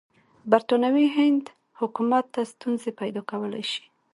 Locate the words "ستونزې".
2.53-2.91